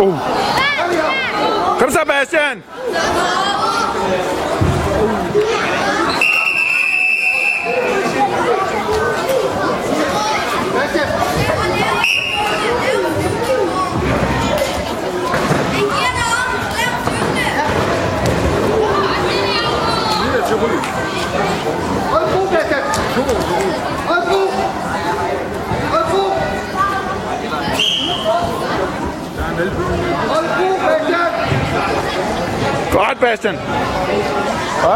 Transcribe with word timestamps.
Come 0.00 0.14
on, 1.82 1.90
Sebastian. 1.90 3.49
Godt, 33.10 33.20
Bastian. 33.20 33.56
Hva? 33.56 34.94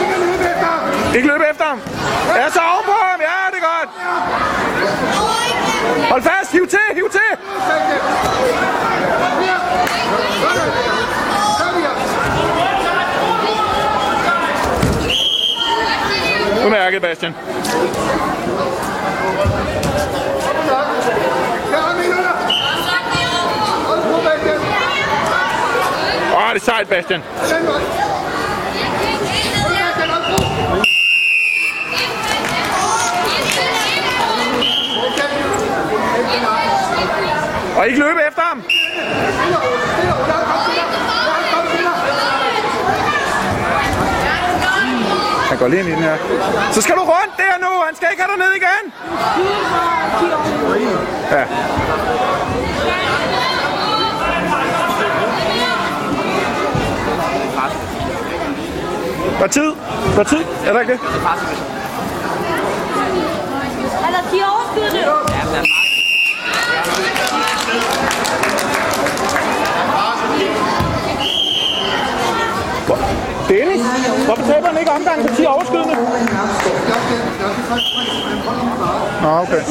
Ikke 0.00 0.16
løb 0.18 0.40
efter 0.40 0.66
ham! 0.66 1.14
Ikke 1.14 1.28
løbe 1.28 1.44
efter 1.50 1.64
ham. 1.64 1.80
Ja, 2.36 2.50
så 2.50 2.60
ovenpå 2.74 2.92
ham. 2.92 3.20
Ja, 3.20 3.38
det 3.50 3.58
er 3.58 3.66
godt. 3.70 3.90
Hold 6.10 6.22
fast. 6.22 6.52
Hiv 6.52 6.66
til, 6.66 6.78
hiv 6.94 7.10
til. 7.10 7.30
Bastian! 7.68 8.00
Kom 9.22 9.42
her! 9.42 9.58
Sådan! 10.42 10.72
Kom 11.58 11.82
her! 11.82 12.10
Udmærket, 16.70 17.02
Bastian. 17.02 17.32
Her 17.32 17.38
er! 21.78 22.10
Åh, 26.36 26.54
det 26.54 26.60
er 26.60 26.64
sejt, 26.64 26.88
Bastian. 26.88 27.22
Og 37.76 37.86
ikke 37.86 37.98
løbe 37.98 38.20
efter 38.28 38.42
ham. 38.42 38.62
Han 45.50 45.58
går 45.58 45.68
lige 45.68 45.80
ind 45.80 45.88
i 45.88 45.92
den 45.92 46.02
her. 46.02 46.16
Så 46.72 46.80
skal 46.82 46.94
du 46.94 47.00
rundt 47.00 47.34
der 47.36 47.54
nu. 47.60 47.70
Han 47.86 47.96
skal 47.96 48.08
ikke 48.10 48.22
have 48.22 48.32
dig 48.36 48.46
ned 48.46 48.52
igen. 48.60 48.84
Ja. 51.30 51.44
Der 59.38 59.44
er 59.44 59.48
tid. 59.48 59.72
Der 60.14 60.20
er 60.20 60.24
tid. 60.24 60.44
Er 60.66 60.72
der 60.72 60.80
ikke 60.80 60.92
det? 60.92 61.00
Er 64.06 64.10
der 64.10 64.30
10 64.30 64.36
overskydende? 64.50 65.19
Dennis, 73.50 73.82
hvorfor 74.26 74.44
taber 74.52 74.66
han 74.66 74.78
ikke 74.78 74.90
omgang 74.98 75.18
til 75.26 75.36
10 75.36 75.44
overskydende? 75.44 75.94
Nå, 79.22 79.28
okay. 79.44 79.62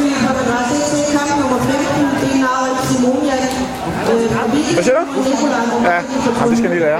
Kamp 1.15 1.29
nummer 1.41 1.59
15. 1.59 2.09
Hvad 4.73 4.83
siger 4.83 4.99
du? 4.99 5.05
Ja, 5.83 5.93
Jamen, 6.39 6.49
det 6.49 6.57
skal 6.57 6.69
han 6.69 6.77
lige 6.77 6.79
lære. 6.79 6.99